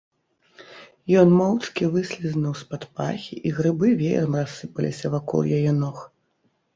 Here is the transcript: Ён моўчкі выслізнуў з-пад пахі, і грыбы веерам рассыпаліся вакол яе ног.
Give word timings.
Ён 1.23 1.27
моўчкі 1.41 1.89
выслізнуў 1.95 2.53
з-пад 2.61 2.87
пахі, 2.99 3.35
і 3.49 3.51
грыбы 3.57 3.91
веерам 4.01 4.33
рассыпаліся 4.39 5.13
вакол 5.17 5.41
яе 5.59 5.71
ног. 5.83 5.97